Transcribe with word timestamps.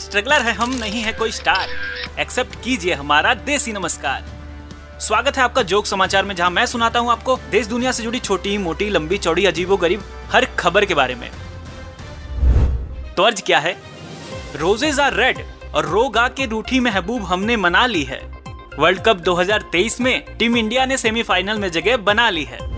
Struggler 0.00 0.42
है, 0.42 0.52
हम 0.52 0.74
नहीं 0.74 1.02
है 1.02 1.12
कोई 1.12 1.30
स्टार। 1.30 1.68
एक्सेप्ट 2.20 2.62
कीजिए 2.64 2.94
हमारा 2.94 3.34
देसी 3.34 3.72
नमस्कार। 3.72 4.24
स्वागत 5.00 5.36
है 5.36 5.42
आपका 5.42 5.62
जोक 5.62 5.86
समाचार 5.86 6.24
में, 6.24 6.36
जहाँ 6.36 6.50
मैं 6.50 6.66
सुनाता 6.66 6.98
हूँ 6.98 7.10
आपको 7.10 7.36
देश 7.50 7.66
दुनिया 7.66 7.92
से 7.92 8.02
जुड़ी 8.02 8.18
छोटी, 8.18 8.58
मोटी, 8.58 8.88
लंबी, 8.88 9.18
चौड़ी, 9.18 9.46
अजीबो 9.46 9.76
गरीब 9.76 10.02
हर 10.32 10.44
खबर 10.44 10.84
के 10.84 10.94
बारे 10.94 11.14
में। 11.14 11.30
तो 13.16 13.22
अर्ज़ 13.22 13.42
क्या 13.42 13.58
है? 13.58 13.76
रोजेज 14.56 15.00
आर 15.00 15.14
रेड 15.14 15.38
और 15.74 15.86
रोगा 15.86 16.28
के 16.28 16.46
रूठी 16.46 16.80
महबूब 16.80 17.24
हमने 17.24 17.56
मना 17.56 17.86
ली 17.86 18.04
है। 18.04 18.20
वर्ल्ड 18.78 19.00
कप 19.00 19.16
2023 19.16 20.00
में 20.00 20.36
टीम 20.38 20.56
इंडिया 20.56 20.86
ने 20.86 20.98
सेमीफाइनल 20.98 21.58
में 21.58 21.70
जगह 21.70 21.96
बना 21.96 22.30
ली 22.30 22.44
है। 22.44 22.73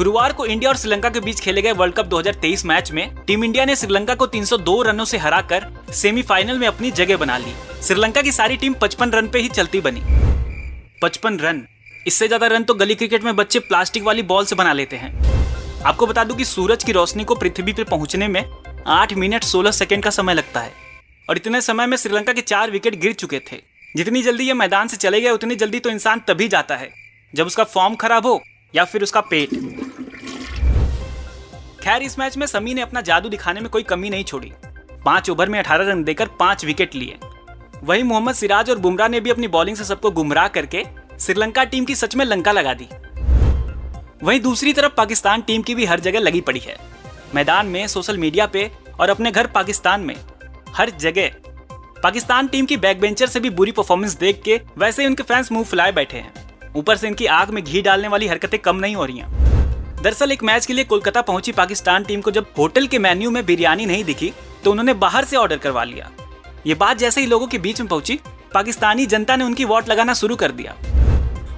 गुरुवार 0.00 0.32
को 0.32 0.44
इंडिया 0.46 0.70
और 0.70 0.76
श्रीलंका 0.76 1.08
के 1.10 1.20
बीच 1.20 1.40
खेले 1.40 1.62
गए 1.62 1.72
वर्ल्ड 1.72 1.94
कप 1.94 2.06
2023 2.06 2.64
मैच 2.66 2.90
में 2.92 3.24
टीम 3.26 3.42
इंडिया 3.44 3.64
ने 3.64 3.74
श्रीलंका 3.76 4.14
को 4.14 4.26
302 4.26 4.80
रनों 4.82 5.04
से 5.04 5.18
हराकर 5.18 5.66
सेमीफाइनल 5.94 6.58
में 6.58 6.66
अपनी 6.66 6.90
जगह 6.90 7.16
बना 7.16 7.36
ली। 7.38 7.52
श्रीलंका 7.82 8.22
की 8.22 8.32
सारी 8.32 8.56
टीम 8.56 8.74
55 8.74 9.14
रन 9.14 9.28
पे 9.28 9.38
ही 9.38 9.48
चलती 9.48 9.80
बनी। 9.80 10.00
55 11.02 11.40
रन। 11.40 11.62
इससे 12.06 12.26
ज़्यादा 12.28 12.46
रन 12.46 12.64
तो 12.64 12.74
गली 12.74 12.94
क्रिकेट 12.94 13.24
में 13.24 13.34
बच्चे 13.36 13.58
प्लास्टिक 13.58 14.02
वाली 14.02 14.22
बॉल 14.22 14.44
से 14.44 14.56
बना 14.56 14.72
लेते 14.72 14.96
हैं। 14.96 15.12
आपको 15.82 16.06
बता 16.06 16.24
दूँ 16.24 16.36
कि 16.36 16.44
सूरज 16.44 16.84
की 16.84 16.92
रोशनी 16.92 17.24
को 17.24 17.34
पृथ्वी 17.34 17.72
पर 17.72 17.84
पहुँचने 17.84 18.28
में 18.28 18.44
आठ 18.88 19.12
मिनट 19.14 19.44
सोलह 19.44 19.70
सेकेंड 19.72 20.02
का 20.02 20.10
समय 20.10 20.34
लगता 20.34 20.60
है। 20.60 20.72
और 21.28 21.36
इतने 21.36 21.60
समय 21.60 21.86
में 21.86 21.96
श्रीलंका 21.96 22.32
के 22.32 22.40
चार 22.42 22.70
विकेट 22.70 23.00
गिर 23.00 23.12
चुके 23.14 23.40
थे। 23.52 23.60
जितनी 23.94 24.22
जल्दी 24.22 24.44
ये 24.44 24.54
मैदान 24.54 24.88
से 24.88 24.96
चले 24.96 25.20
गए, 25.20 25.30
उतनी 25.30 25.56
जल्दी 25.56 25.80
तो 25.80 25.90
इंसान 25.90 26.22
तभी 26.28 26.48
जाता 26.48 26.76
है। 26.76 26.90
जब 27.34 27.46
उसका 27.46 27.64
फॉर्म 27.66 27.94
खराब 27.96 28.26
हो 28.26 28.40
या 28.74 28.84
फिर 28.84 29.02
उसका 29.02 29.20
पेट। 29.20 29.50
खैर, 31.90 32.02
इस 32.02 32.18
मैच 32.18 32.36
में 32.36 32.46
समी 32.46 32.72
ने 32.74 32.80
अपना 32.80 33.00
जादू 33.00 33.28
दिखाने 33.28 33.60
में 33.60 33.68
कोई 33.68 33.82
कमी 33.82 34.10
नहीं 34.10 34.24
छोड़ी। 34.24 34.52
पाँच 35.04 35.30
ओवर 35.30 35.48
में 35.48 35.58
अठारह 35.58 35.88
रन 35.88 36.02
देकर 36.04 36.26
पाँच 36.40 36.64
विकेट 36.64 36.94
लिए। 36.94 37.16
वहीं 37.84 38.02
मोहम्मद 38.04 38.34
सिराज 38.34 38.70
और 38.70 38.78
बुमराह 38.78 39.08
ने 39.08 39.20
भी 39.20 39.30
अपनी 39.30 39.48
बॉलिंग 39.48 39.76
से 39.76 39.84
सबको 39.84 40.10
गुमराह 40.10 40.46
करके 40.48 40.84
श्रीलंका 41.20 41.64
टीम 41.64 41.84
की 41.84 41.94
सच 41.94 42.14
में 42.16 42.24
लंका 42.24 42.52
लगा 42.52 42.74
दी। 42.74 42.88
वहीं 44.22 44.40
दूसरी 44.40 44.72
तरफ़ 44.72 44.92
पाकिस्तान 44.92 45.42
टीम 45.42 45.62
की 45.62 45.74
भी 45.74 45.84
हर 45.84 46.00
जगह 46.00 46.20
लगी 46.20 46.40
पड़ी 46.40 46.60
है। 46.60 46.76
मैदान 47.34 47.66
में, 47.66 47.86
सोशल 47.86 48.18
मीडिया 48.18 48.46
पे 48.46 48.70
और 49.00 49.10
अपने 49.10 49.30
घर 49.30 49.46
पाकिस्तान 49.48 50.00
में 50.00 50.16
हर 50.74 50.90
जगह 50.90 51.30
पाकिस्तान 52.02 52.48
टीम 52.48 52.66
की 52.66 52.76
बैक 52.76 53.00
बेंचर 53.00 53.26
से 53.26 53.40
भी 53.40 53.50
बुरी 53.50 53.72
परफॉर्मेंस 53.72 54.18
देख 54.18 54.42
के 54.44 54.60
वैसे 54.78 55.02
ही 55.02 55.08
उनके 55.08 55.22
फैंस 55.24 55.52
मुँह 55.52 55.64
फुलाए 55.64 55.92
बैठे 55.92 56.18
हैं। 56.18 56.72
ऊपर 56.76 56.96
से 56.96 57.08
इनकी 57.08 57.26
आग 57.34 57.50
में 57.50 57.64
घी 57.64 57.82
डालने 57.82 58.08
वाली 58.08 58.26
हरकतें 58.28 58.60
कम 58.60 58.76
नहीं 58.76 58.96
हो 58.96 59.04
रही 59.04 59.18
हैं। 59.18 59.49
दरअसल 60.02 60.32
एक 60.32 60.42
मैच 60.42 60.66
के 60.66 60.72
लिए 60.72 60.84
कोलकाता 60.84 61.22
पहुँची 61.22 61.52
पाकिस्तान 61.52 62.04
टीम 62.04 62.20
को 62.20 62.30
जब 62.30 62.46
होटल 62.58 62.86
के 62.86 62.98
मेन्यू 62.98 63.30
में 63.30 63.44
बिरयानी 63.46 63.86
नहीं 63.86 64.04
दिखी 64.04 64.32
तो 64.64 64.70
उन्होंने 64.70 64.94
बाहर 64.94 65.24
से 65.24 65.36
ऑर्डर 65.36 65.58
करवा 65.58 65.82
लिया। 65.84 66.10
ये 66.66 66.74
बात 66.74 66.98
जैसे 66.98 67.20
ही 67.20 67.26
लोगों 67.26 67.46
के 67.46 67.58
बीच 67.58 67.80
में 67.80 67.88
पहुँची, 67.88 68.18
पाकिस्तानी 68.54 69.06
जनता 69.06 69.36
ने 69.36 69.44
उनकी 69.44 69.64
वोट 69.64 69.88
लगाना 69.88 70.14
शुरू 70.14 70.36
कर 70.36 70.52
दिया। 70.52 70.76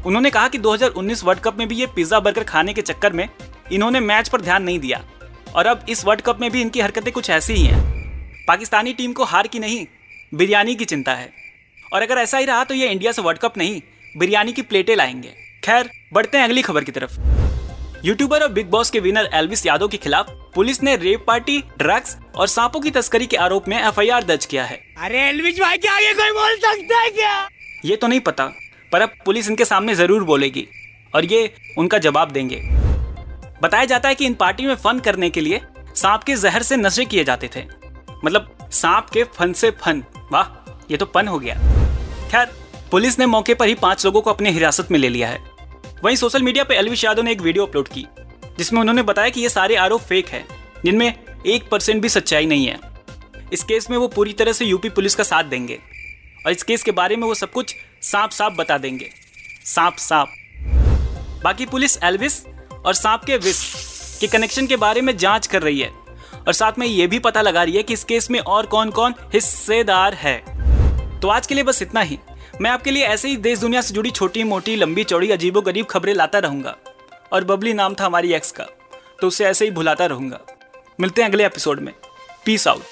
उन्होंने 0.06 0.30
कहा 0.30 0.48
कि 0.48 0.58
2019 0.58 1.24
वर्ल्ड 1.24 1.40
कप 1.40 1.58
में 1.58 1.66
भी 1.68 1.74
ये 1.74 1.86
पिज्जा 1.86 2.20
बर्गर 2.20 2.44
खाने 2.44 2.74
के 2.74 2.82
चक्कर 2.82 3.12
में 3.12 3.28
इन्होंने 3.72 4.00
मैच 4.00 4.28
पर 4.28 4.40
ध्यान 4.40 4.62
नहीं 4.62 4.78
दिया, 4.78 5.02
और 5.54 5.66
अब 5.66 5.84
इस 5.88 6.04
वर्ल्ड 6.04 6.20
कप 6.20 6.40
में 6.40 6.50
भी 6.50 6.60
इनकी 6.60 6.80
हरकतें 6.80 7.12
कुछ 7.12 7.30
ऐसी 7.30 7.52
ही 7.52 7.64
हैं। 7.64 8.44
पाकिस्तानी 8.48 8.92
टीम 8.92 9.12
को 9.12 9.24
हार 9.24 9.46
की 9.46 9.58
नहीं, 9.58 9.86
बिरयानी 10.32 10.74
की 10.74 10.84
चिंता 10.84 11.14
है। 11.14 11.30
और 11.92 12.02
अगर 12.02 12.18
ऐसा 12.18 12.38
ही 12.38 12.44
रहा 12.44 12.64
तो 12.64 12.74
ये 12.74 12.88
इंडिया 12.88 13.12
से 13.12 13.22
वर्ल्ड 13.22 13.40
कप 13.40 13.58
नहीं, 13.58 13.80
बिरयानी 14.16 14.52
की 14.52 14.62
प्लेटें 14.62 14.94
लाएँगे। 14.96 15.32
खैर, 15.64 15.90
बढ़ते 16.12 16.38
हैं 16.38 16.44
अगली 16.44 16.62
खबर 16.62 16.84
की 16.84 16.92
तरफ़। 16.92 17.20
यूट्यूबर 18.04 18.42
और 18.42 18.48
बिग 18.48 18.70
बॉस 18.70 18.90
के 18.90 19.00
विनर 19.00 19.28
एल्विस 19.34 19.64
यादव 19.66 19.88
के 19.88 19.96
खिलाफ 19.96 20.30
पुलिस 20.54 20.82
ने 20.82 20.94
रेप 20.96 21.24
पार्टी 21.26 21.58
ड्रग्स 21.78 22.16
और 22.36 22.46
सांपों 22.48 22.80
की 22.80 22.90
तस्करी 22.90 23.26
के 23.26 23.36
आरोप 23.36 23.68
में 23.68 23.76
एफआईआर 23.78 24.24
दर्ज 24.24 24.44
किया 24.44 24.64
है। 24.64 24.76
अरे 24.98 25.20
एल्विस 25.20 25.60
भाई 25.60 25.78
के 25.78 25.88
आगे 25.88 26.12
कोई 26.14 26.32
बोल 26.32 26.56
सकता 26.56 27.00
है 27.00 27.10
क्या? 27.10 27.48
ये 27.84 27.96
तो 27.96 28.06
नहीं 28.06 28.20
पता 28.20 28.46
पर 28.92 29.00
अब 29.00 29.12
पुलिस 29.24 29.48
इनके 29.50 29.64
सामने 29.64 29.94
ज़रूर 29.94 30.24
बोलेगी 30.24 30.66
और 31.14 31.24
ये 31.24 31.54
उनका 31.78 31.98
जवाब 31.98 32.30
देंगे। 32.30 32.60
बताया 33.62 33.84
जाता 33.84 34.08
है 34.08 34.14
कि 34.14 34.26
इन 34.26 34.34
पार्टी 34.34 34.66
में 34.66 34.74
फन 34.76 34.98
करने 35.00 35.30
के 35.30 35.40
लिए 35.40 35.60
सांप 35.94 36.22
के 36.22 36.36
जहर 36.36 36.62
से 36.62 36.76
नशे 36.76 37.04
किए 37.04 37.24
जाते 37.24 37.50
थे। 37.56 37.64
मतलब 38.24 38.68
सांप 38.72 39.10
के 39.10 39.24
फन 39.38 39.52
से 39.52 39.70
फन 39.80 40.02
वाह 40.32 40.52
ये 40.90 40.96
तो 40.96 41.06
पन 41.06 41.28
हो 41.28 41.38
गया। 41.38 41.54
खैर 42.30 42.50
पुलिस 42.90 43.18
ने 43.18 43.26
मौके 43.28 43.54
पर 43.54 43.68
ही 43.68 43.74
पाँच 43.76 44.04
लोगों 44.04 44.22
को 44.22 44.30
अपने 44.30 44.50
हिरासत 44.50 44.90
में 44.90 44.98
ले 44.98 45.08
लिया 45.08 45.28
है। 45.28 45.51
वहीं 46.04 46.16
सोशल 46.16 46.42
मीडिया 46.42 46.64
पर 46.64 46.74
एलविश 46.74 47.04
यादव 47.04 47.22
ने 47.22 47.32
एक 47.32 47.40
वीडियो 47.40 47.66
अपलोड 47.66 47.88
की, 47.88 48.06
जिसमें 48.58 48.80
उन्होंने 48.80 49.02
बताया 49.02 49.28
कि 49.28 49.40
ये 49.40 49.48
सारे 49.48 49.76
आरोप 49.76 50.00
फेक 50.00 50.28
है, 50.28 50.44
जिनमें 50.84 51.14
एक 51.46 51.68
परसेंट 51.70 52.02
भी 52.02 52.08
सच्चाई 52.08 52.46
नहीं 52.46 52.66
है। 52.66 52.78
इस 53.52 53.62
केस 53.62 53.90
में 53.90 53.96
वो 53.98 54.08
पूरी 54.08 54.32
तरह 54.32 54.52
से 54.52 54.64
यूपी 54.64 54.88
पुलिस 54.88 55.14
का 55.14 55.24
साथ 55.24 55.44
देंगे 55.44 55.78
और 56.46 56.52
इस 56.52 56.62
केस 56.62 56.82
के 56.82 56.90
बारे 56.90 57.16
में 57.16 57.26
वो 57.26 57.34
सब 57.34 57.52
कुछ 57.52 57.74
सांप 58.02 58.30
साफ़ 58.30 58.54
बता 58.54 58.78
देंगे। 58.78 59.10
सांप 59.66 59.96
साफ़ 59.96 60.28
बाकी 61.42 61.66
पुलिस 61.66 61.98
एल्विस 62.02 62.44
और 62.86 62.94
सांप 62.94 63.24
के 63.24 63.36
विस 63.36 64.18
के 64.20 64.26
कनेक्शन 64.26 64.66
के 64.66 64.76
बारे 64.76 65.00
में 65.00 65.16
जाँच 65.16 65.46
कर 65.46 65.62
रही 65.62 65.80
है 65.80 65.90
और 66.46 66.52
साथ 66.52 66.78
में 66.78 66.86
ये 66.86 67.06
भी 67.06 67.18
पता 67.18 67.42
लगा 67.42 67.62
रही 67.62 67.76
है 67.76 67.82
कि 67.82 67.94
इस 67.94 68.04
केस 68.04 68.30
में 68.30 68.38
और 68.40 68.66
कौन 68.66 68.90
कौन 68.90 69.14
हिस्सेदार 69.34 70.14
है। 70.14 70.36
तो 71.20 71.28
आज 71.28 71.46
के 71.46 71.54
लिए 71.54 71.64
बस 71.64 71.82
इतना 71.82 72.00
ही। 72.00 72.18
मैं 72.60 72.70
आपके 72.70 72.90
लिए 72.90 73.04
ऐसे 73.04 73.28
ही 73.28 73.36
देश 73.36 73.58
दुनिया 73.58 73.80
से 73.80 73.94
जुड़ी 73.94 74.10
छोटी, 74.10 74.42
मोटी, 74.44 74.76
लंबी, 74.76 75.04
चौड़ी 75.04 75.30
अजीबो 75.30 75.60
गरीब 75.60 75.86
खबरें 75.86 76.12
लाता 76.14 76.38
रहूँगा। 76.38 76.76
और 77.32 77.44
बबली 77.44 77.72
नाम 77.72 77.94
था 77.94 78.06
हमारी 78.06 78.32
एक्स 78.34 78.52
का 78.52 78.66
तो 79.20 79.26
उसे 79.26 79.44
ऐसे 79.44 79.64
ही 79.64 79.70
भुलाता 79.70 80.06
रहूँगा। 80.06 80.40
मिलते 81.00 81.22
हैं 81.22 81.28
अगले 81.28 81.46
एपिसोड 81.46 81.80
में। 81.80 81.92
Peace 82.44 82.68
out 82.68 82.82